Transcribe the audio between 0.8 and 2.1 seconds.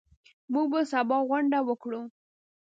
سبا غونډه وکړو.